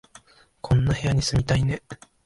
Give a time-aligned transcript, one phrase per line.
[0.61, 1.83] こんな部屋に住みたいね